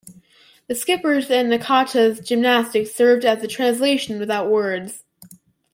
[0.67, 5.03] The skipper's and Nakata's gymnastics served as a translation without words.